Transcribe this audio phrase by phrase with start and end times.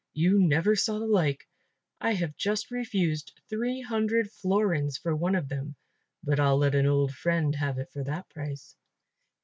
[0.13, 1.47] You never saw the like.
[1.99, 5.75] I have just refused 300 florins for one of them,
[6.23, 8.75] but I'll let an old friend have it for that price."